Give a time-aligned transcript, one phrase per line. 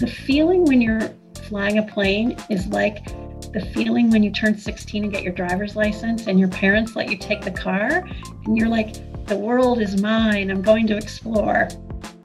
[0.00, 1.10] the feeling when you're
[1.42, 3.04] flying a plane is like
[3.52, 7.10] the feeling when you turn 16 and get your driver's license and your parents let
[7.10, 8.08] you take the car
[8.46, 8.94] and you're like,
[9.26, 11.68] the world is mine, I'm going to explore.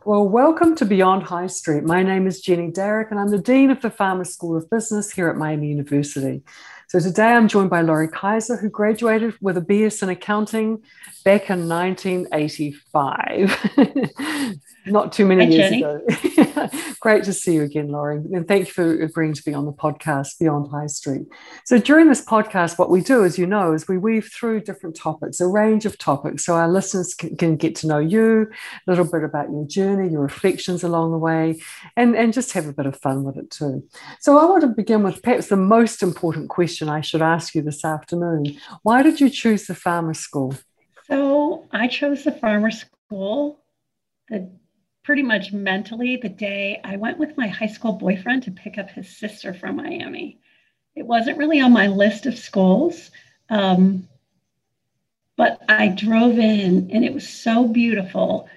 [0.05, 1.83] Well, welcome to Beyond High Street.
[1.83, 5.11] My name is Jenny Darroch, and I'm the Dean of the Farmer School of Business
[5.11, 6.43] here at Miami University.
[6.87, 10.81] So today I'm joined by Laurie Kaiser, who graduated with a BS in accounting
[11.25, 14.55] back in 1985.
[14.85, 15.83] Not too many Hi, years Jenny.
[15.83, 15.99] ago.
[16.99, 18.17] Great to see you again, Laurie.
[18.17, 21.23] And thank you for agreeing to be on the podcast Beyond High Street.
[21.65, 24.95] So during this podcast, what we do, as you know, is we weave through different
[24.95, 26.45] topics, a range of topics.
[26.45, 28.51] So our listeners can, get to know you,
[28.87, 31.61] a little bit about your journey, your reflections along the way,
[31.95, 33.87] and, and just have a bit of fun with it too.
[34.19, 37.61] So I want to begin with perhaps the most important question I should ask you
[37.61, 38.57] this afternoon.
[38.83, 40.55] Why did you choose the farmer school?
[41.07, 43.59] So I chose the farmer school
[44.29, 44.51] the
[45.05, 48.89] pretty much mentally the day I went with my high school boyfriend to pick up
[48.89, 50.39] his sister from Miami.
[50.95, 53.11] It wasn't really on my list of schools,
[53.49, 54.09] um,
[55.37, 58.49] but I drove in and it was so beautiful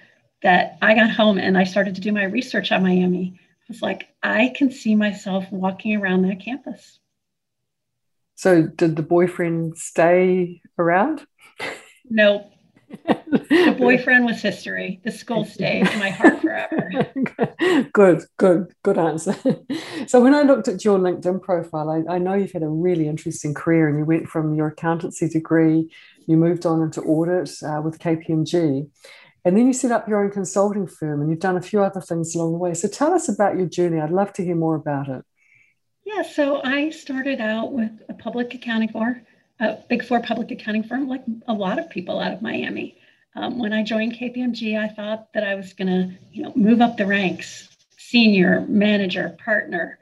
[0.42, 3.34] that I got home and I started to do my research on Miami.
[3.38, 6.98] I was like, I can see myself walking around that campus.
[8.36, 11.26] So, did the boyfriend stay around?
[12.08, 12.50] No,
[13.08, 15.00] the boyfriend was history.
[15.04, 16.90] The school stayed in my heart forever.
[17.92, 19.36] good, good, good answer.
[20.06, 23.08] So, when I looked at your LinkedIn profile, I, I know you've had a really
[23.08, 25.92] interesting career and you went from your accountancy degree,
[26.26, 28.88] you moved on into audit uh, with KPMG,
[29.44, 32.00] and then you set up your own consulting firm and you've done a few other
[32.00, 32.74] things along the way.
[32.74, 34.00] So, tell us about your journey.
[34.00, 35.24] I'd love to hear more about it.
[36.04, 39.26] Yeah, so I started out with a public accounting firm,
[39.60, 42.96] a big four public accounting firm, like a lot of people out of Miami.
[43.34, 46.80] Um, when I joined KPMG, I thought that I was going to, you know, move
[46.80, 49.98] up the ranks, senior, manager, partner.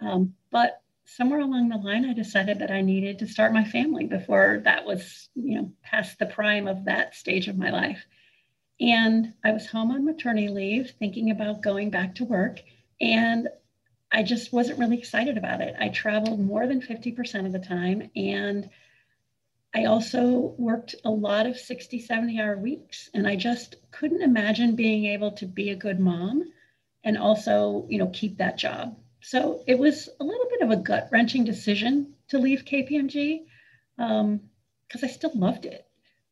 [0.00, 4.06] Um, but somewhere along the line, I decided that I needed to start my family
[4.06, 8.04] before that was, you know, past the prime of that stage of my life.
[8.80, 12.60] And I was home on maternity leave, thinking about going back to work.
[13.00, 13.48] And
[14.10, 15.74] I just wasn't really excited about it.
[15.78, 18.10] I traveled more than 50% of the time.
[18.16, 18.68] And
[19.74, 23.10] I also worked a lot of 60, 70 hour weeks.
[23.12, 26.44] And I just couldn't imagine being able to be a good mom
[27.02, 28.96] and also, you know, keep that job.
[29.20, 33.40] So it was a little bit of a gut wrenching decision to leave KPMG
[33.96, 34.40] because um,
[35.02, 35.86] I still loved it.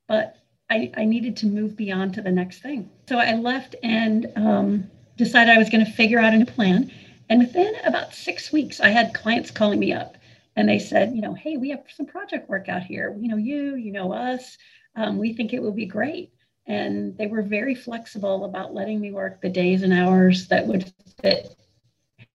[0.07, 0.37] But
[0.71, 2.91] I, I, needed to move beyond to the next thing.
[3.09, 6.91] So I left and um, decided I was going to figure out a new plan.
[7.29, 10.17] And within about six weeks, I had clients calling me up
[10.57, 13.17] and they said, you know, hey, we have some project work out here.
[13.19, 14.59] You know, you, you know us.
[14.97, 16.33] Um, we think it will be great.
[16.67, 20.93] And they were very flexible about letting me work the days and hours that would
[21.21, 21.57] fit,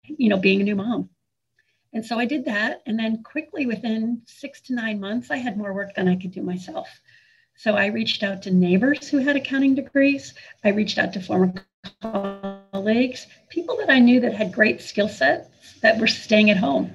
[0.04, 1.10] you know, being a new mom.
[1.92, 2.82] And so I did that.
[2.86, 6.32] And then quickly within six to nine months, I had more work than I could
[6.32, 6.88] do myself.
[7.54, 10.34] So I reached out to neighbors who had accounting degrees.
[10.64, 11.54] I reached out to former
[12.02, 15.48] colleagues, people that I knew that had great skill sets
[15.80, 16.92] that were staying at home.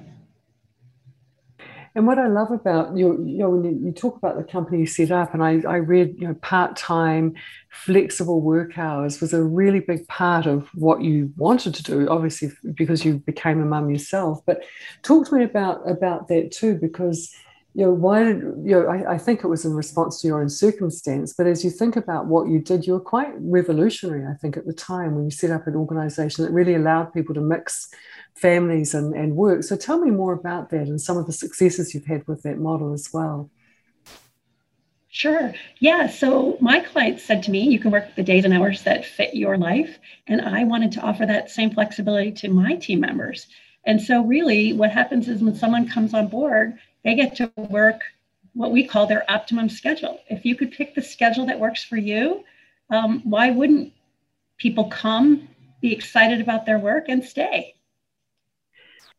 [1.94, 4.86] And what I love about you, you know, when you, talk about the company you
[4.86, 7.34] set up, and I, I read, you know, part-time,
[7.68, 12.08] flexible work hours was a really big part of what you wanted to do.
[12.08, 14.40] Obviously, because you became a mum yourself.
[14.46, 14.64] But
[15.02, 17.34] talk to me about about that too, because
[17.74, 18.86] you know, why did you know?
[18.86, 21.32] I, I, think it was in response to your own circumstance.
[21.32, 24.26] But as you think about what you did, you were quite revolutionary.
[24.26, 27.34] I think at the time when you set up an organisation that really allowed people
[27.34, 27.88] to mix
[28.34, 29.62] families and, and work.
[29.62, 32.58] So tell me more about that and some of the successes you've had with that
[32.58, 33.50] model as well.
[35.08, 35.54] Sure.
[35.78, 36.08] Yeah.
[36.08, 39.34] So my clients said to me, you can work the days and hours that fit
[39.34, 39.98] your life.
[40.26, 43.46] And I wanted to offer that same flexibility to my team members.
[43.84, 48.02] And so, really, what happens is when someone comes on board, they get to work
[48.54, 50.20] what we call their optimum schedule.
[50.28, 52.44] If you could pick the schedule that works for you,
[52.90, 53.92] um, why wouldn't
[54.58, 55.48] people come,
[55.80, 57.74] be excited about their work, and stay?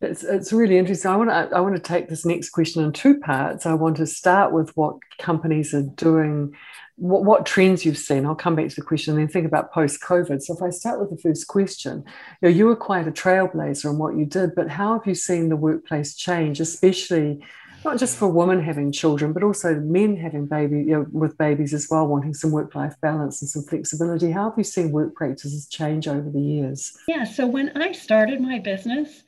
[0.01, 1.09] It's, it's really interesting.
[1.11, 3.65] I want to I want to take this next question in two parts.
[3.65, 6.53] I want to start with what companies are doing,
[6.97, 8.25] what, what trends you've seen.
[8.25, 10.41] I'll come back to the question and then think about post COVID.
[10.41, 12.03] So if I start with the first question,
[12.41, 15.15] you, know, you were quite a trailblazer in what you did, but how have you
[15.15, 17.41] seen the workplace change, especially
[17.85, 21.73] not just for women having children, but also men having baby you know, with babies
[21.73, 24.31] as well, wanting some work life balance and some flexibility.
[24.31, 26.95] How have you seen work practices change over the years?
[27.07, 29.23] Yeah, so when I started my business,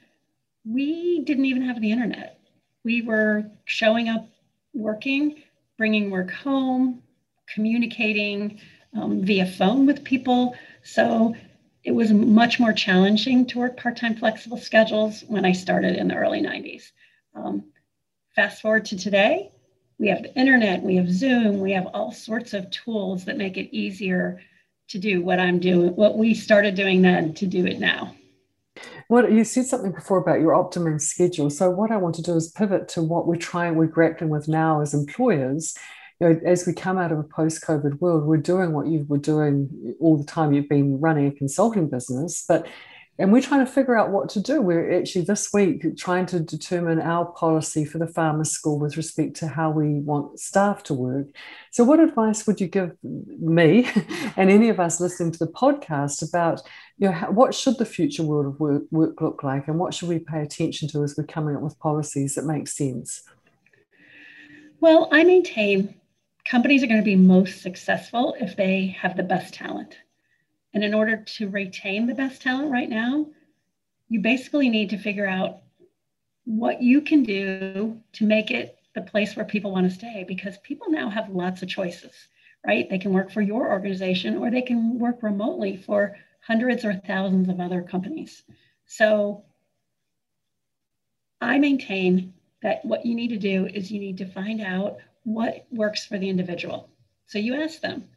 [0.65, 2.39] we didn't even have the internet.
[2.83, 4.27] We were showing up,
[4.73, 5.43] working,
[5.77, 7.01] bringing work home,
[7.47, 8.59] communicating
[8.95, 10.55] um, via phone with people.
[10.83, 11.35] So
[11.83, 16.15] it was much more challenging to work part-time flexible schedules when I started in the
[16.15, 16.91] early 90s.
[17.35, 17.65] Um,
[18.35, 19.51] fast forward to today,
[19.97, 23.55] we have the internet, we have Zoom, we have all sorts of tools that make
[23.55, 24.41] it easier
[24.89, 28.13] to do what I'm doing, what we started doing then to do it now.
[29.09, 31.49] Well, you said something before about your optimum schedule.
[31.49, 34.47] So what I want to do is pivot to what we're trying, we're grappling with
[34.49, 35.75] now as employers.
[36.19, 39.17] You know, as we come out of a post-COVID world, we're doing what you were
[39.17, 40.53] doing all the time.
[40.53, 42.67] You've been running a consulting business, but
[43.17, 44.61] and we're trying to figure out what to do.
[44.61, 49.37] We're actually this week trying to determine our policy for the farmer school with respect
[49.37, 51.27] to how we want staff to work.
[51.71, 53.89] So, what advice would you give me
[54.35, 56.61] and any of us listening to the podcast about,
[56.97, 60.09] you know, what should the future world of work, work look like, and what should
[60.09, 63.23] we pay attention to as we're coming up with policies that make sense?
[64.81, 65.95] Well, I maintain
[66.43, 69.95] companies are going to be most successful if they have the best talent.
[70.75, 73.27] And in order to retain the best talent right now,
[74.09, 75.59] you basically need to figure out
[76.43, 80.57] what you can do to make it the place where people want to stay because
[80.59, 82.13] people now have lots of choices,
[82.67, 82.89] right?
[82.89, 87.47] They can work for your organization or they can work remotely for hundreds or thousands
[87.47, 88.43] of other companies.
[88.85, 89.45] So
[91.39, 95.67] I maintain that what you need to do is you need to find out what
[95.71, 96.89] works for the individual.
[97.27, 98.09] So you ask them,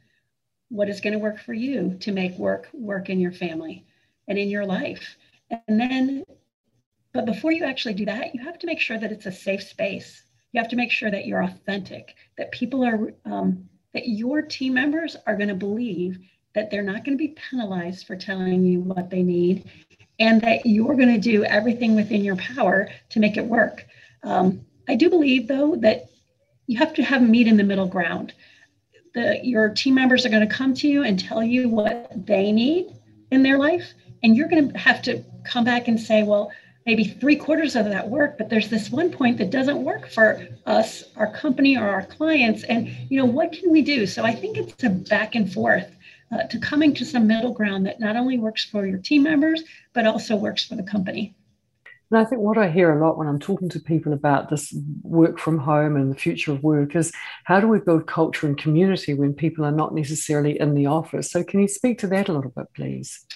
[0.69, 3.85] what is going to work for you to make work work in your family
[4.26, 5.17] and in your life.
[5.50, 6.25] And then,
[7.12, 9.62] but before you actually do that, you have to make sure that it's a safe
[9.62, 10.23] space.
[10.53, 14.75] You have to make sure that you're authentic, that people are, um, that your team
[14.75, 16.19] members are going to believe
[16.55, 19.70] that they're not going to be penalized for telling you what they need
[20.19, 23.87] and that you're going to do everything within your power to make it work.
[24.23, 26.06] Um, I do believe, though, that
[26.67, 28.35] you have to have meet in the middle ground
[29.19, 32.53] the, your team members are going to come to you and tell you what they
[32.53, 32.87] need
[33.32, 33.93] in their life.
[34.23, 36.53] And you're going to have to come back and say, well,
[36.87, 40.47] maybe three quarters of that work, but there's this one point that doesn't work for
[40.67, 42.62] us, our company, or our clients.
[42.65, 44.06] And, you know, what can we do?
[44.06, 45.94] So I think it's a back and forth
[46.32, 49.62] uh, to coming to some middle ground that not only works for your team members,
[49.93, 51.35] but also works for the company.
[52.10, 54.75] And I think what I hear a lot when I'm talking to people about this
[55.02, 57.12] work from home and the future of work is
[57.44, 61.31] how do we build culture and community when people are not necessarily in the office?
[61.31, 63.26] So, can you speak to that a little bit, please?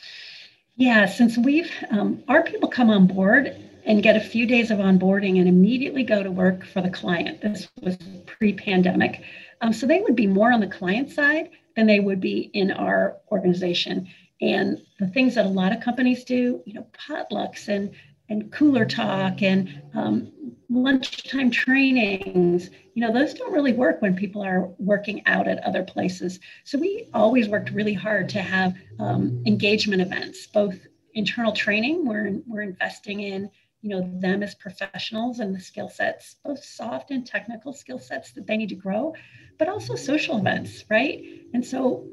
[0.77, 3.55] Yeah, since we've, um, our people come on board
[3.85, 7.43] and get a few days of onboarding and immediately go to work for the client.
[7.43, 9.23] This was pre pandemic.
[9.61, 12.71] Um, so, they would be more on the client side than they would be in
[12.71, 14.09] our organization.
[14.41, 17.95] And the things that a lot of companies do, you know, potlucks and
[18.33, 20.33] and cooler talk and um,
[20.69, 22.71] lunchtime trainings.
[22.95, 26.41] You know those don't really work when people are working out at other places.
[26.65, 30.77] So we always worked really hard to have um, engagement events both
[31.15, 33.51] internal training we're, we're investing in
[33.83, 38.33] you know them as professionals and the skill sets both soft and technical skill sets
[38.33, 39.13] that they need to grow
[39.59, 41.23] but also social events right?
[41.53, 42.07] And so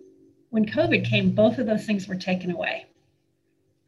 [0.49, 2.88] when covid came both of those things were taken away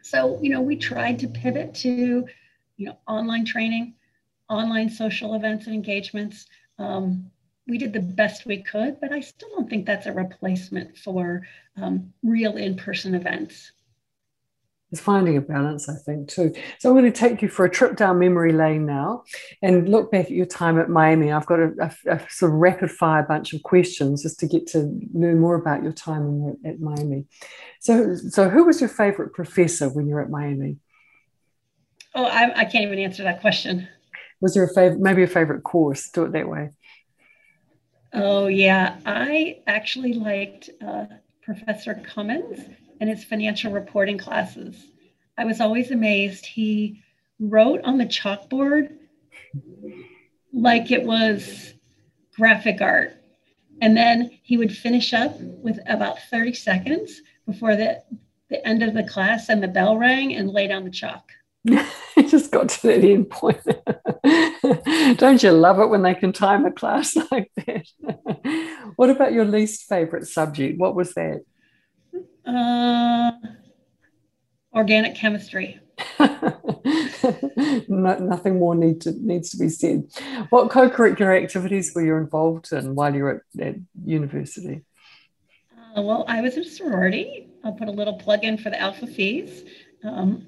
[0.01, 2.25] so, you know, we tried to pivot to,
[2.77, 3.93] you know, online training,
[4.49, 6.47] online social events and engagements.
[6.79, 7.31] Um,
[7.67, 11.47] we did the best we could, but I still don't think that's a replacement for
[11.77, 13.71] um, real in person events.
[14.91, 16.53] It's finding a balance, I think, too.
[16.79, 19.23] So I'm going to take you for a trip down memory lane now
[19.61, 21.31] and look back at your time at Miami.
[21.31, 24.67] I've got a, a, a sort of rapid fire bunch of questions just to get
[24.67, 27.25] to learn more about your time at, at Miami.
[27.79, 30.77] So, so who was your favorite professor when you were at Miami?
[32.13, 33.87] Oh, I, I can't even answer that question.
[34.41, 36.09] Was there a favorite, maybe a favorite course?
[36.09, 36.71] Do it that way.
[38.13, 41.05] Oh yeah, I actually liked uh,
[41.43, 42.59] Professor Cummins
[43.01, 44.91] and his financial reporting classes.
[45.37, 46.45] I was always amazed.
[46.45, 47.03] He
[47.39, 48.95] wrote on the chalkboard
[50.53, 51.73] like it was
[52.35, 53.13] graphic art.
[53.81, 58.03] And then he would finish up with about 30 seconds before the,
[58.49, 61.31] the end of the class and the bell rang and lay down the chalk.
[61.65, 63.59] it just got to the end point.
[65.17, 68.93] Don't you love it when they can time a class like that?
[68.95, 70.77] what about your least favorite subject?
[70.77, 71.41] What was that?
[72.45, 73.31] Uh,
[74.73, 75.79] organic chemistry.
[76.19, 80.05] no, nothing more need to, needs to be said.
[80.49, 84.83] What co-curricular activities were you involved in while you were at, at university?
[85.95, 87.49] Uh, well, I was in a sorority.
[87.63, 89.47] I'll put a little plug in for the Alpha Phi.
[90.03, 90.47] Um,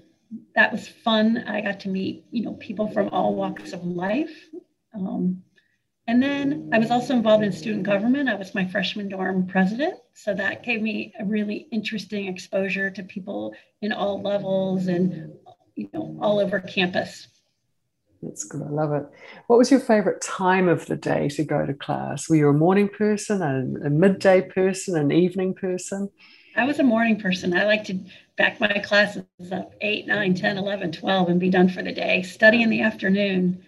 [0.56, 1.44] that was fun.
[1.48, 4.50] I got to meet, you know, people from all walks of life.
[4.96, 5.44] Um,
[6.08, 8.28] And then I was also involved in student government.
[8.28, 9.96] I was my freshman dorm president.
[10.14, 15.34] So that gave me a really interesting exposure to people in all levels and
[15.76, 17.28] you know all over campus.
[18.22, 18.62] That's good.
[18.62, 19.06] I love it.
[19.48, 22.30] What was your favorite time of the day to go to class?
[22.30, 26.10] Were you a morning person, a, a midday person, an evening person?
[26.56, 27.58] I was a morning person.
[27.58, 28.00] I like to
[28.38, 32.22] back my classes up 8, 9, 10, 11, 12 and be done for the day.
[32.22, 33.66] Study in the afternoon.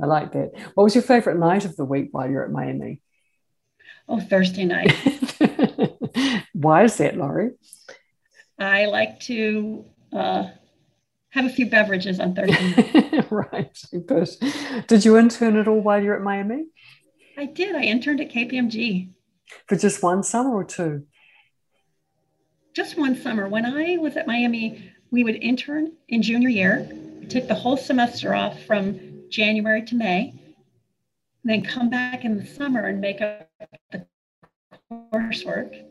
[0.00, 0.52] I like that.
[0.74, 3.00] What was your favorite night of the week while you're at Miami?
[4.08, 4.92] Oh, Thursday night.
[6.52, 7.52] Why is that, Laurie?
[8.58, 10.44] I like to uh,
[11.30, 13.26] have a few beverages on Thursday night.
[13.30, 13.78] right.
[14.06, 14.28] Good.
[14.86, 16.66] Did you intern at all while you're at Miami?
[17.36, 17.74] I did.
[17.74, 19.10] I interned at KPMG.
[19.66, 21.04] For just one summer or two?
[22.74, 23.48] Just one summer.
[23.48, 26.88] When I was at Miami, we would intern in junior year,
[27.28, 30.34] take the whole semester off from January to May,
[31.44, 33.48] then come back in the summer and make up
[33.90, 34.06] the
[34.90, 35.84] coursework,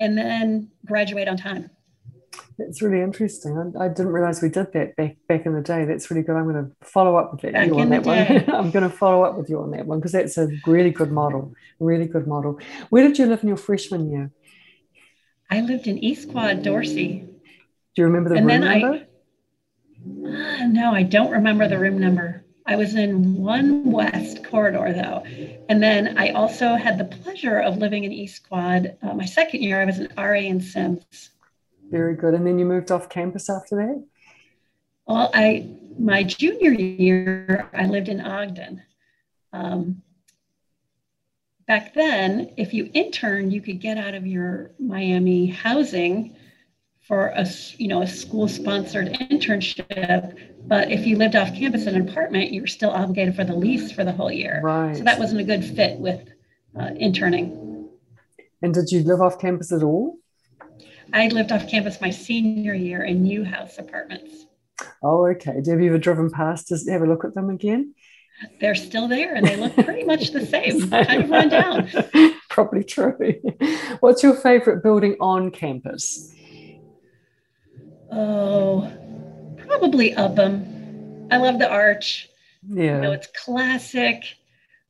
[0.00, 1.70] and then graduate on time.
[2.58, 3.74] It's really interesting.
[3.80, 5.84] I, didn't realize we did that back back in the day.
[5.84, 6.36] That's really good.
[6.36, 8.16] I'm going to follow up with that, you on that one.
[8.54, 11.10] I'm going to follow up with you on that one because that's a really good
[11.10, 11.54] model.
[11.80, 12.60] Really good model.
[12.90, 14.30] Where did you live in your freshman year?
[15.50, 17.26] I lived in East Quad, Dorsey.
[17.94, 19.06] Do you remember the and room number?
[20.26, 22.43] I, uh, no, I don't remember the room number.
[22.66, 25.22] I was in one west corridor though.
[25.68, 28.96] And then I also had the pleasure of living in East Quad.
[29.02, 31.30] Uh, my second year, I was an RA in Symmes.
[31.90, 32.34] Very good.
[32.34, 34.04] And then you moved off campus after that?
[35.06, 35.68] Well, I
[35.98, 38.82] my junior year, I lived in Ogden.
[39.52, 40.02] Um,
[41.68, 46.34] back then, if you interned, you could get out of your Miami housing
[47.06, 47.46] for a
[47.76, 52.50] you know a school sponsored internship but if you lived off campus in an apartment
[52.50, 54.60] you were still obligated for the lease for the whole year.
[54.62, 56.28] Right so that wasn't a good fit with
[56.78, 57.88] uh, interning.
[58.62, 60.16] And did you live off campus at all?
[61.12, 64.46] I lived off campus my senior year in new house apartments.
[65.02, 65.52] Oh okay.
[65.54, 67.94] Have you ever driven past to have a look at them again?
[68.60, 71.88] They're still there and they look pretty much the same, kind of run down.
[72.48, 73.16] Probably true.
[74.00, 76.33] What's your favorite building on campus?
[78.10, 78.90] Oh,
[79.58, 81.28] probably Upham.
[81.30, 82.28] I love the arch.
[82.66, 82.96] Yeah.
[82.96, 84.24] You know, it's classic.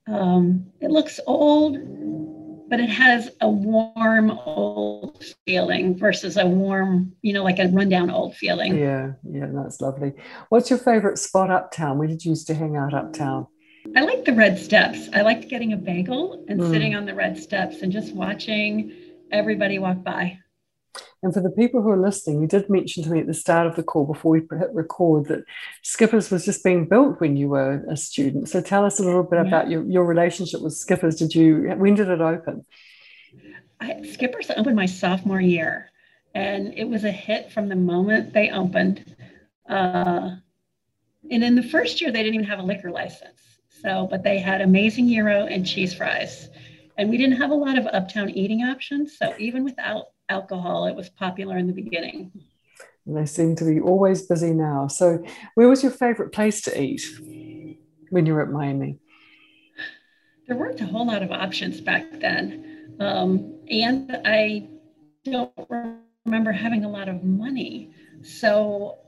[0.06, 1.78] Um, it looks old,
[2.68, 8.10] but it has a warm old feeling versus a warm, you know, like a rundown
[8.10, 8.78] old feeling.
[8.78, 10.12] Yeah, yeah, that's lovely.
[10.50, 11.98] What's your favorite spot uptown?
[11.98, 13.46] Where did you used to hang out uptown?
[13.96, 15.08] I like the red steps.
[15.12, 16.70] I liked getting a bagel and mm.
[16.70, 18.92] sitting on the red steps and just watching
[19.30, 20.38] everybody walk by.
[21.24, 23.66] And for the people who are listening, you did mention to me at the start
[23.66, 25.42] of the call before we hit record that
[25.80, 28.50] Skippers was just being built when you were a student.
[28.50, 29.48] So tell us a little bit yeah.
[29.48, 31.16] about your, your relationship with Skippers.
[31.16, 32.66] Did you when did it open?
[33.80, 35.90] I, Skippers opened my sophomore year,
[36.34, 39.16] and it was a hit from the moment they opened.
[39.66, 40.36] Uh,
[41.30, 43.40] and in the first year, they didn't even have a liquor license.
[43.80, 46.50] So, but they had amazing gyro and cheese fries.
[46.98, 49.16] And we didn't have a lot of uptown eating options.
[49.16, 50.86] So even without alcohol.
[50.86, 52.32] It was popular in the beginning.
[53.06, 54.88] And they seem to be always busy now.
[54.88, 55.22] So,
[55.54, 57.02] where was your favorite place to eat
[58.10, 58.98] when you were at Miami?
[60.46, 62.96] There weren't a whole lot of options back then.
[63.00, 64.68] Um, and I
[65.24, 65.52] don't
[66.24, 67.94] remember having a lot of money.
[68.22, 68.98] So,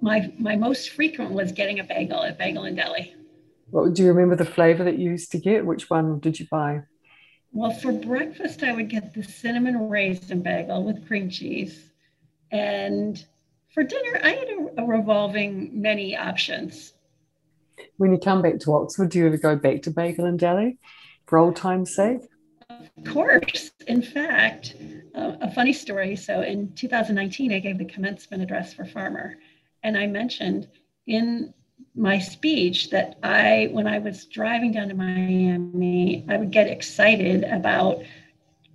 [0.00, 3.14] my, my most frequent was getting a bagel at Bagel and Deli.
[3.70, 5.64] What do you remember the flavor that you used to get?
[5.64, 6.82] Which one did you buy?
[7.54, 11.88] Well, for breakfast, I would get the cinnamon raisin bagel with cream cheese.
[12.50, 13.24] And
[13.72, 16.94] for dinner, I had a, a revolving many options.
[17.96, 20.78] When you come back to Oxford, do you ever go back to Bagel and Deli
[21.26, 22.22] for old time's sake?
[22.68, 23.70] Of course.
[23.86, 24.74] In fact,
[25.14, 26.16] uh, a funny story.
[26.16, 29.38] So in 2019, I gave the commencement address for Farmer,
[29.84, 30.66] and I mentioned
[31.06, 31.54] in
[31.94, 37.44] my speech that I, when I was driving down to Miami, I would get excited
[37.44, 37.98] about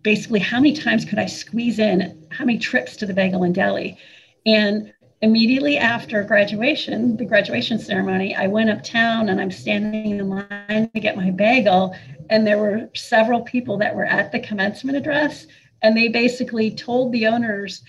[0.04, 3.54] basically how many times could I squeeze in, how many trips to the Bagel and
[3.54, 3.98] Deli.
[4.46, 10.90] And immediately after graduation, the graduation ceremony, I went uptown and I'm standing in line
[10.94, 11.96] to get my bagel.
[12.30, 15.46] And there were several people that were at the commencement address.
[15.82, 17.84] And they basically told the owners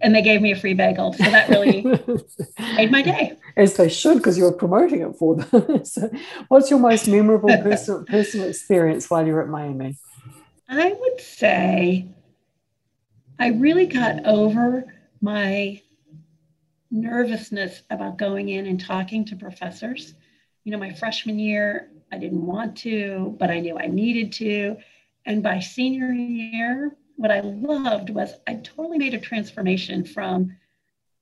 [0.00, 1.12] and they gave me a free bagel.
[1.12, 1.82] So that really
[2.76, 3.36] made my day.
[3.56, 5.84] As they should, because you were promoting it for them.
[5.84, 6.10] so
[6.48, 9.96] what's your most memorable personal, personal experience while you're at Miami?
[10.68, 12.08] I would say
[13.38, 15.80] I really got over my
[16.90, 20.14] nervousness about going in and talking to professors.
[20.64, 24.76] You know, my freshman year, I didn't want to, but I knew I needed to.
[25.24, 30.56] And by senior year, what I loved was I totally made a transformation from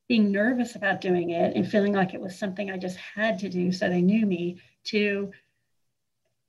[0.08, 3.48] being nervous about doing it and feeling like it was something I just had to
[3.48, 5.32] do so they knew me to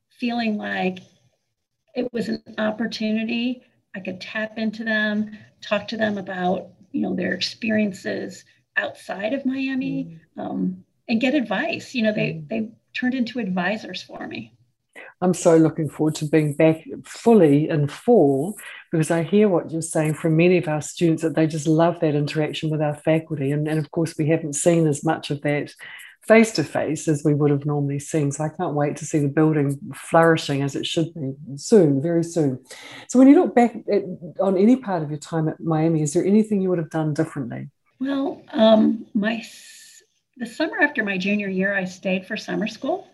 [0.10, 1.00] feeling like
[1.96, 3.64] it was an opportunity
[3.96, 9.46] I could tap into them, talk to them about you know their experiences outside of
[9.46, 10.44] Miami, mm.
[10.44, 11.96] um, and get advice.
[11.96, 12.48] You know, they mm.
[12.50, 14.54] they turned into advisors for me.
[15.22, 18.56] I'm so looking forward to being back fully in fall
[18.92, 22.00] because I hear what you're saying from many of our students that they just love
[22.02, 23.52] that interaction with our faculty.
[23.52, 25.74] And, and of course, we haven't seen as much of that
[26.28, 28.32] face to face as we would have normally seen.
[28.32, 32.24] So I can't wait to see the building flourishing as it should be soon, very
[32.24, 32.60] soon.
[33.08, 34.04] So when you look back at,
[34.40, 37.14] on any part of your time at Miami, is there anything you would have done
[37.14, 37.70] differently?
[38.00, 39.44] Well, um, my
[40.36, 43.08] the summer after my junior year, I stayed for summer school,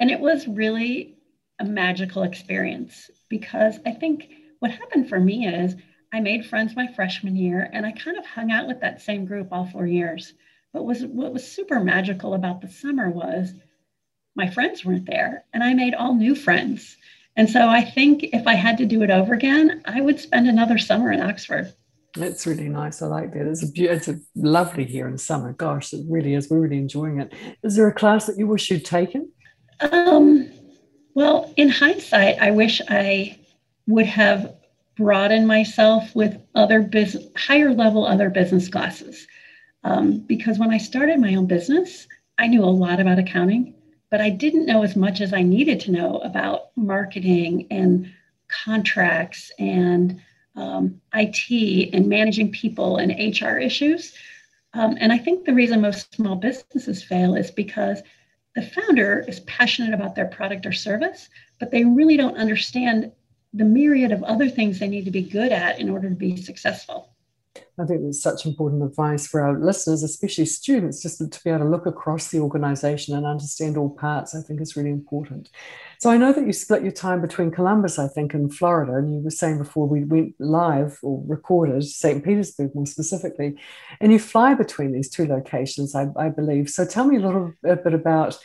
[0.00, 1.16] and it was really
[1.60, 5.76] a magical experience because I think what happened for me is
[6.12, 9.24] I made friends my freshman year, and I kind of hung out with that same
[9.24, 10.32] group all four years.
[10.72, 13.52] But was what was super magical about the summer was
[14.36, 16.96] my friends weren't there and I made all new friends.
[17.36, 20.48] And so I think if I had to do it over again, I would spend
[20.48, 21.72] another summer in Oxford.
[22.16, 23.02] It's really nice.
[23.02, 23.46] I like that.
[23.48, 25.52] It's a it's a lovely here in summer.
[25.52, 26.48] Gosh, it really is.
[26.48, 27.32] We're really enjoying it.
[27.64, 29.32] Is there a class that you wish you'd taken?
[29.80, 30.50] Um,
[31.14, 33.38] well, in hindsight, I wish I
[33.86, 34.54] would have
[34.96, 39.26] broadened myself with other business, higher level other business classes.
[39.82, 42.06] Um, because when I started my own business,
[42.38, 43.74] I knew a lot about accounting,
[44.10, 48.10] but I didn't know as much as I needed to know about marketing and
[48.48, 50.20] contracts and
[50.56, 54.14] um, IT and managing people and HR issues.
[54.72, 58.02] Um, and I think the reason most small businesses fail is because
[58.54, 63.12] the founder is passionate about their product or service, but they really don't understand
[63.52, 66.36] the myriad of other things they need to be good at in order to be
[66.36, 67.13] successful.
[67.76, 71.64] I think it's such important advice for our listeners, especially students, just to be able
[71.64, 74.34] to look across the organization and understand all parts.
[74.34, 75.50] I think is really important.
[75.98, 79.12] So I know that you split your time between Columbus, I think, and Florida, and
[79.12, 82.24] you were saying before we went live or recorded St.
[82.24, 83.56] Petersburg more specifically,
[84.00, 86.70] and you fly between these two locations, I, I believe.
[86.70, 88.38] So tell me a little bit about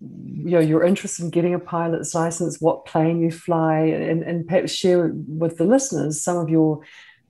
[0.00, 4.46] you know your interest in getting a pilot's license, what plane you fly, and, and
[4.46, 6.82] perhaps share with the listeners some of your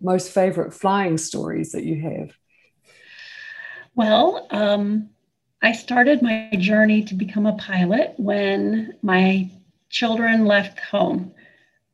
[0.05, 2.31] most favorite flying stories that you have?
[3.95, 5.11] Well, um,
[5.63, 9.51] I started my journey to become a pilot when my
[9.89, 11.33] children left home.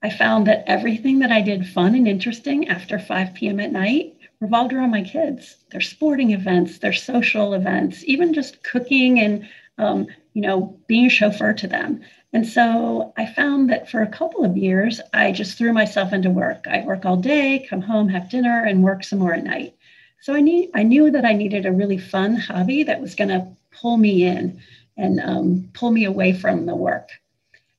[0.03, 3.61] I found that everything that I did fun and interesting after 5 p.m.
[3.61, 9.21] at night revolved around my kids, their sporting events, their social events, even just cooking
[9.21, 12.01] and um, you know being a chauffeur to them.
[12.33, 16.31] And so I found that for a couple of years, I just threw myself into
[16.31, 16.67] work.
[16.69, 19.75] I'd work all day, come home, have dinner, and work some more at night.
[20.21, 23.31] So I knew I knew that I needed a really fun hobby that was going
[23.31, 24.61] to pull me in
[24.97, 27.09] and um, pull me away from the work.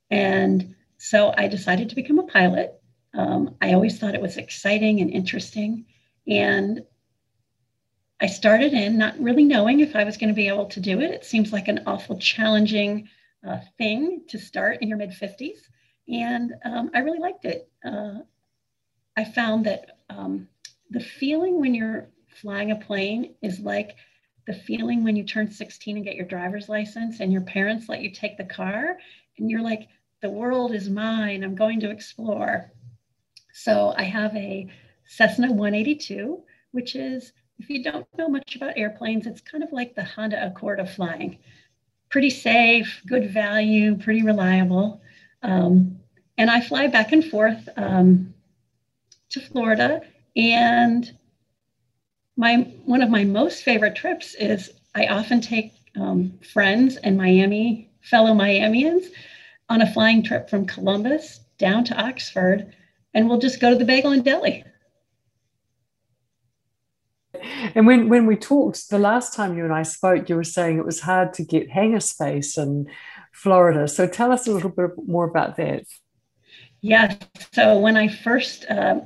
[0.10, 2.74] And so I decided to become a pilot.
[3.14, 5.86] Um, I always thought it was exciting and interesting,
[6.28, 6.84] and
[8.20, 11.00] I started in not really knowing if I was going to be able to do
[11.00, 11.12] it.
[11.12, 13.10] It seems like an awful challenging
[13.48, 15.60] uh, thing to start in your mid 50s.
[16.08, 17.70] And um, I really liked it.
[17.86, 18.20] Uh,
[19.18, 20.48] I found that um,
[20.90, 22.10] the feeling when you're
[22.42, 23.96] flying a plane is like
[24.48, 28.02] the feeling when you turn 16 and get your driver's license and your parents let
[28.02, 28.98] you take the car
[29.38, 29.88] and you're like,
[30.22, 32.72] the world is mine, I'm going to explore.
[33.54, 34.68] So I have a
[35.06, 39.96] Cessna 182, which is, if you don't know much about airplanes, it's kind of like
[39.96, 41.38] the Honda Accord of flying
[42.12, 45.02] pretty safe, good value, pretty reliable.
[45.42, 45.98] Um,
[46.38, 48.34] and I fly back and forth um,
[49.30, 50.02] to Florida.
[50.36, 51.12] And
[52.38, 57.90] my one of my most favorite trips is I often take um, friends and Miami
[58.02, 59.06] fellow Miamians
[59.70, 62.74] on a flying trip from Columbus down to Oxford,
[63.14, 64.64] and we'll just go to the Bagel and Deli.
[67.76, 70.78] And when, when we talked the last time you and I spoke, you were saying
[70.78, 72.88] it was hard to get hangar space in
[73.32, 73.88] Florida.
[73.88, 75.86] So tell us a little bit more about that.
[76.82, 77.18] Yes.
[77.54, 79.02] So when I first uh,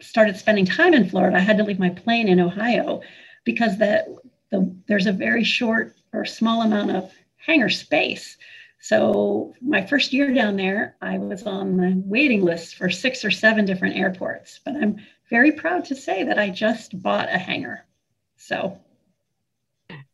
[0.00, 3.02] started spending time in Florida, I had to leave my plane in Ohio
[3.44, 4.18] because the,
[4.50, 8.36] the, there's a very short or small amount of hangar space.
[8.80, 13.30] So my first year down there, I was on the waiting list for six or
[13.30, 14.58] seven different airports.
[14.64, 14.96] But I'm
[15.32, 17.86] very proud to say that I just bought a hanger.
[18.36, 18.78] So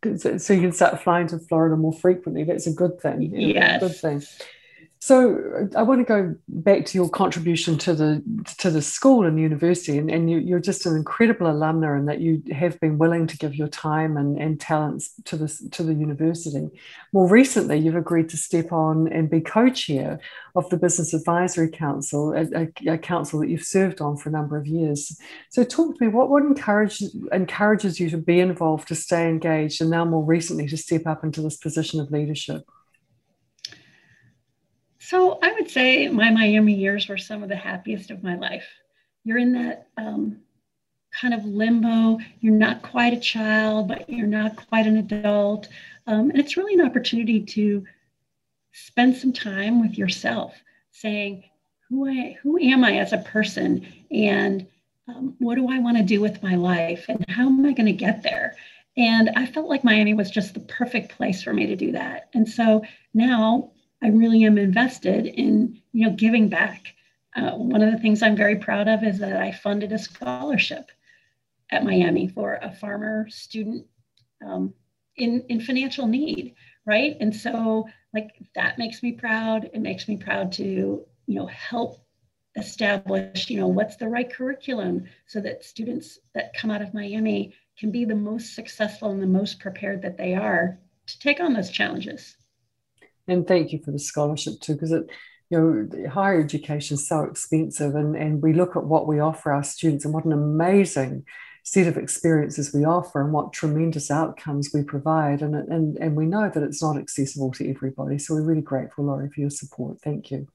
[0.03, 2.45] so you can start flying to Florida more frequently.
[2.45, 3.23] That's a good thing.
[3.35, 3.81] Yes.
[3.81, 4.23] good thing.
[5.01, 8.23] So I want to go back to your contribution to the
[8.59, 12.21] to the school and university, and, and you, are just an incredible alumna, and that
[12.21, 15.95] you have been willing to give your time and, and talents to this to the
[15.95, 16.69] university.
[17.13, 20.19] More recently, you've agreed to step on and be co-chair
[20.57, 24.33] of the Business Advisory Council, a, a, a council that you've served on for a
[24.33, 25.17] number of years.
[25.51, 26.09] So, talk to me.
[26.11, 30.67] What what encourages encourages you to be involved, to stay engaged, and now more recently
[30.67, 32.69] to step up into this position of leadership?
[35.09, 38.67] So I would say my Miami years were some of the happiest of my life.
[39.25, 40.41] You're in that um,
[41.19, 42.19] kind of limbo.
[42.41, 45.71] You're not quite a child, but you're not quite an adult.
[46.07, 47.87] Um, and it's really an opportunity to
[48.73, 50.55] spend some time with yourself,
[50.91, 51.45] saying,
[51.89, 53.87] who, I, who am I as a person?
[54.11, 54.67] And
[55.09, 57.07] um, what do I want to do with my life?
[57.09, 58.57] And how am I going to get there?
[58.99, 62.29] And I felt like Miami was just the perfect place for me to do that.
[62.35, 62.83] And so
[63.15, 63.71] now
[64.03, 66.95] I really am invested in, you know, giving back.
[67.35, 70.91] Uh, one of the things I'm very proud of is that I funded a scholarship
[71.71, 73.87] at Miami for a farmer student
[74.45, 74.73] um,
[75.17, 76.55] in in financial need,
[76.87, 77.17] right?
[77.21, 79.71] And so, like that makes me proud.
[79.75, 82.01] It makes me proud to, you know, help
[82.57, 87.55] establish, you know, what's the right curriculum so that students that come out of Miami
[87.79, 91.53] can be the most successful and the most prepared that they are to take on
[91.53, 92.37] those challenges
[93.29, 95.09] and thank you for the scholarship too, because it,
[95.51, 99.53] you know, higher education is so expensive, and and we look at what we offer
[99.53, 101.25] our students and what an amazing
[101.63, 106.27] set of experiences we offer and what tremendous outcomes we provide, and and and we
[106.27, 108.19] know that it's not accessible to everybody.
[108.19, 110.01] So we're really grateful, Laurie, for your support.
[110.01, 110.49] Thank you.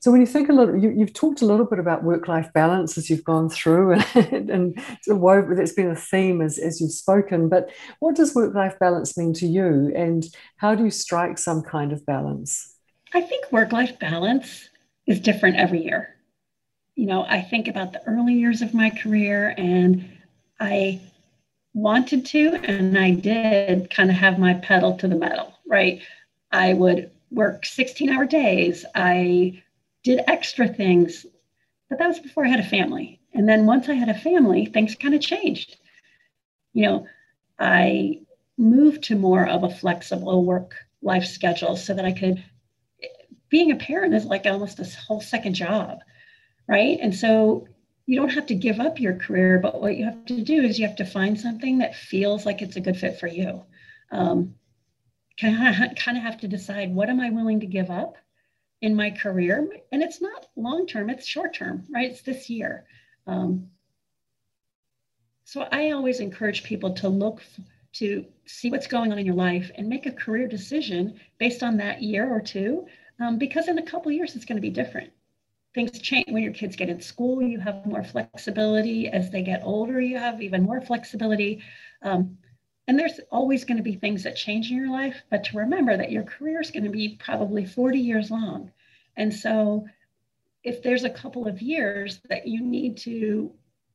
[0.00, 2.96] So when you think a little, you, have talked a little bit about work-life balance
[2.96, 7.48] as you've gone through, and, and of that's been a theme as, as you've spoken.
[7.48, 10.24] But what does work-life balance mean to you, and
[10.56, 12.76] how do you strike some kind of balance?
[13.12, 14.68] I think work-life balance
[15.06, 16.14] is different every year.
[16.94, 20.08] You know, I think about the early years of my career, and
[20.60, 21.00] I
[21.74, 26.02] wanted to, and I did kind of have my pedal to the metal, right?
[26.52, 28.84] I would work 16 hour days.
[28.94, 29.62] I
[30.08, 31.26] did extra things.
[31.90, 33.20] But that was before I had a family.
[33.34, 35.76] And then once I had a family, things kind of changed.
[36.72, 37.06] You know,
[37.58, 38.22] I
[38.56, 42.42] moved to more of a flexible work life schedule so that I could.
[43.50, 45.98] Being a parent is like almost a whole second job,
[46.66, 46.98] right?
[47.02, 47.68] And so
[48.06, 50.78] you don't have to give up your career, but what you have to do is
[50.78, 53.62] you have to find something that feels like it's a good fit for you.
[54.10, 54.54] Um,
[55.38, 58.16] kind of, have to decide what am I willing to give up
[58.80, 59.68] in my career.
[59.92, 62.10] And it's not long term, it's short term, right?
[62.10, 62.84] It's this year.
[63.26, 63.68] Um,
[65.44, 67.64] so I always encourage people to look f-
[67.94, 71.78] to see what's going on in your life and make a career decision based on
[71.78, 72.86] that year or two,
[73.18, 75.10] um, because in a couple years it's going to be different.
[75.74, 77.42] Things change when your kids get in school.
[77.42, 80.00] You have more flexibility as they get older.
[80.00, 81.62] You have even more flexibility.
[82.02, 82.38] Um,
[82.88, 85.96] and there's always going to be things that change in your life, but to remember
[85.96, 88.72] that your career is going to be probably 40 years long.
[89.16, 89.86] And so
[90.64, 93.52] if there's a couple of years that you need to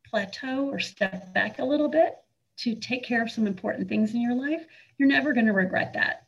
[0.07, 2.17] plateau or step back a little bit
[2.57, 4.63] to take care of some important things in your life,
[4.99, 6.27] you're never going to regret that.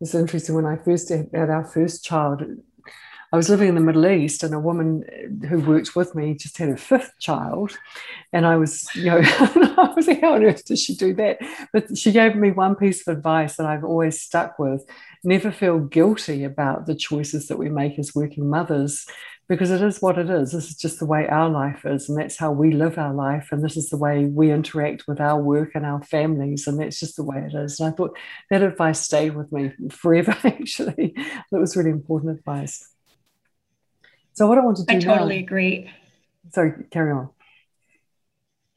[0.00, 2.42] It's interesting when I first had our first child,
[3.32, 6.34] I was living in the Middle East, and a woman uh, who worked with me
[6.34, 7.78] just had her fifth child.
[8.32, 11.38] And I was, you know, I was like, how on earth does she do that?
[11.72, 14.84] But she gave me one piece of advice that I've always stuck with
[15.24, 19.06] never feel guilty about the choices that we make as working mothers,
[19.48, 20.52] because it is what it is.
[20.52, 23.48] This is just the way our life is, and that's how we live our life.
[23.50, 27.00] And this is the way we interact with our work and our families, and that's
[27.00, 27.78] just the way it is.
[27.78, 28.16] And I thought
[28.50, 31.14] that advice stayed with me forever, actually.
[31.50, 32.91] That was really important advice.
[34.34, 35.90] So what I want to do I totally now, agree.
[36.50, 37.30] Sorry, carry on.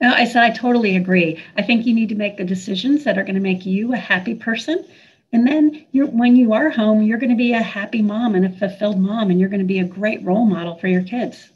[0.01, 1.41] No, I said I totally agree.
[1.57, 3.97] I think you need to make the decisions that are going to make you a
[3.97, 4.85] happy person.
[5.31, 8.45] And then you're when you are home, you're going to be a happy mom and
[8.45, 11.49] a fulfilled mom, and you're going to be a great role model for your kids.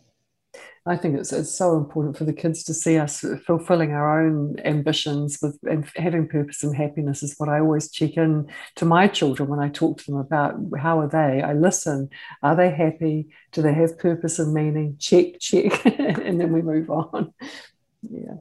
[0.86, 4.56] I think it's, it's so important for the kids to see us fulfilling our own
[4.66, 9.08] ambitions with and having purpose and happiness is what I always check in to my
[9.08, 11.42] children when I talk to them about how are they.
[11.42, 12.10] I listen.
[12.42, 13.28] Are they happy?
[13.52, 14.96] Do they have purpose and meaning?
[15.00, 17.34] Check, check, and then we move on.
[18.02, 18.36] Yeah.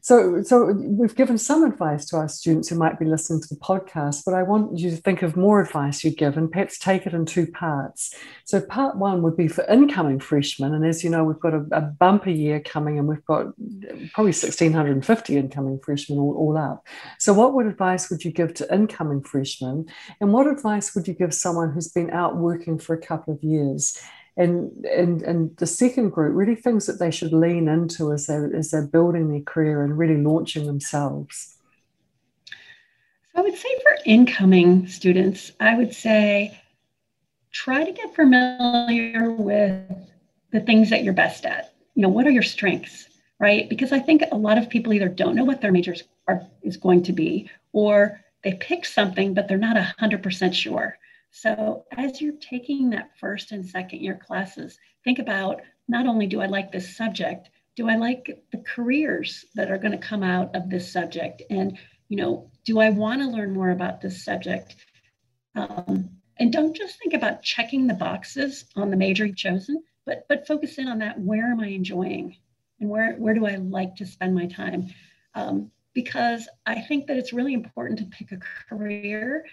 [0.00, 3.60] So, so we've given some advice to our students who might be listening to the
[3.60, 7.06] podcast, but I want you to think of more advice you'd give and perhaps take
[7.06, 8.14] it in two parts.
[8.44, 10.74] So, part one would be for incoming freshmen.
[10.74, 13.46] And as you know, we've got a, a bumper year coming and we've got
[14.12, 16.86] probably 1,650 incoming freshmen all, all up.
[17.18, 19.86] So, what would advice would you give to incoming freshmen?
[20.20, 23.42] And what advice would you give someone who's been out working for a couple of
[23.42, 23.98] years?
[24.38, 28.36] And and and the second group really things that they should lean into as they
[28.56, 31.56] as they're building their career and really launching themselves.
[33.34, 36.58] So i would say for incoming students i would say
[37.50, 39.82] try to get familiar with
[40.52, 41.74] the things that you're best at.
[41.94, 43.06] You know what are your strengths
[43.40, 43.68] right?
[43.68, 46.76] Because i think a lot of people either don't know what their majors are is
[46.76, 50.96] going to be or they pick something but they're not 100% sure
[51.30, 56.40] so as you're taking that first and second year classes, think about not only do
[56.40, 60.54] I like this subject, do I like the careers that are going to come out
[60.56, 61.42] of this subject?
[61.50, 64.76] And, you know, do I want to learn more about this subject?
[65.54, 70.26] Um, and don't just think about checking the boxes on the major you've chosen, but
[70.28, 71.20] but focus in on that.
[71.20, 72.36] Where am I enjoying,
[72.80, 74.88] and where where do I like to spend my time?
[75.34, 78.38] Um, because I think that it's really important to pick a
[78.68, 79.46] career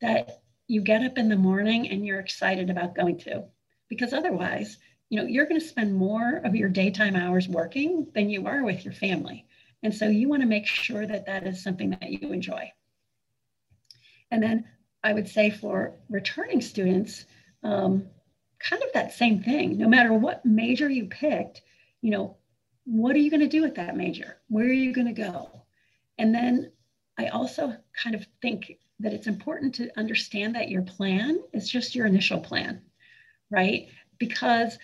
[0.00, 3.44] that you get up in the morning and you're excited about going to.
[3.88, 4.78] Because otherwise
[5.10, 8.64] you know you're going to spend more of your daytime hours working than you are
[8.64, 9.46] with your family.
[9.82, 12.72] And so you want to make sure that that is something that you enjoy.
[14.30, 14.64] And then
[15.02, 17.26] i would say for returning students
[17.62, 18.06] um,
[18.58, 19.76] kind of that same thing.
[19.76, 21.62] No matter what major you picked
[22.00, 22.36] you know
[22.86, 24.36] what are you going to do with that major?
[24.48, 25.62] Where are you going to go?
[26.18, 26.72] And then
[27.18, 28.72] i also kind of think
[29.04, 32.82] that it's important to understand that your plan is just your initial plan,
[33.50, 33.88] right?
[34.18, 34.78] Because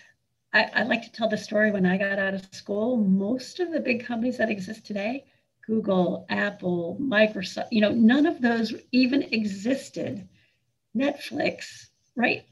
[0.53, 3.71] I, I, like to tell the story when I got out of school, most of
[3.71, 5.25] the big companies that exist today,
[5.65, 10.27] Google, Apple, Microsoft, you know, none of those even existed.
[10.95, 12.43] Netflix, right?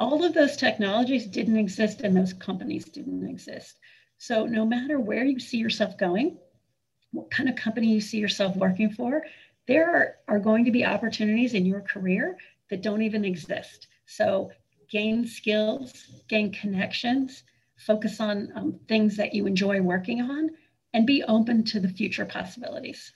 [0.00, 3.78] All of those technologies didn't exist and those companies didn't exist.
[4.18, 6.38] So no matter where you see yourself going,
[7.12, 9.22] what kind of company you see yourself working for,
[9.68, 12.36] there are, going to be opportunities in your career
[12.70, 13.86] that don't even exist.
[14.06, 14.50] So
[14.90, 17.44] gain skills, gain connections,
[17.76, 20.50] focus on um, things that you enjoy working on,
[20.94, 23.12] and be open to the future possibilities.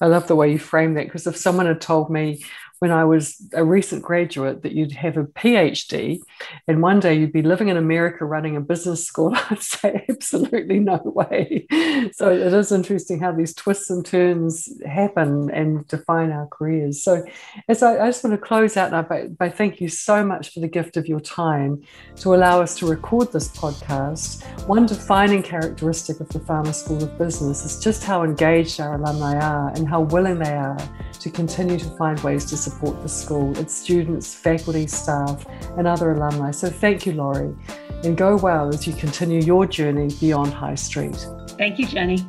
[0.00, 2.42] I love the way you frame that because if someone had told me
[2.80, 6.20] when I was a recent graduate that you'd have a PhD
[6.66, 10.80] and one day you'd be living in America running a business school, I'd say absolutely
[10.80, 11.66] no way.
[12.14, 17.02] So it is interesting how these twists and turns happen and define our careers.
[17.02, 17.22] So
[17.68, 20.54] as I, I just want to close out now by, by thank you so much
[20.54, 21.82] for the gift of your time
[22.16, 24.42] to allow us to record this podcast.
[24.66, 29.38] One defining characteristic of the Farmer School of Business is just how engaged our alumni
[29.38, 30.78] are and how willing they are
[31.20, 36.12] to continue to find ways to support the school, its students, faculty, staff, and other
[36.12, 36.50] alumni.
[36.50, 37.54] So thank you, Laurie,
[38.02, 41.26] and go well as you continue your journey beyond High Street.
[41.58, 42.26] Thank you, Jenny.